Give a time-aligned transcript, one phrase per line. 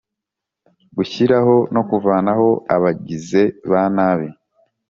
[0.95, 4.27] gushyiraho no kuvanaho abagize ba nabi